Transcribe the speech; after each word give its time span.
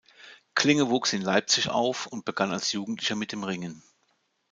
Klinge 0.55 0.89
wuchs 0.89 1.13
in 1.13 1.21
Leipzig 1.21 1.69
auf 1.69 2.07
und 2.07 2.25
begann 2.25 2.51
als 2.51 2.71
Jugendlicher 2.71 3.13
mit 3.13 3.31
dem 3.33 3.43
Ringen. 3.43 3.83